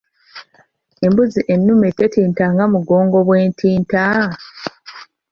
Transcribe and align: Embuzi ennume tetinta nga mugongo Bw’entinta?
Embuzi 1.05 1.41
ennume 1.53 1.87
tetinta 1.97 2.43
nga 2.53 2.65
mugongo 2.73 3.17
Bw’entinta? 3.27 4.05